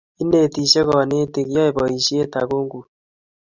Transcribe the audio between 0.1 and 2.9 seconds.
Inetisie konetik, yoei boisiet takungut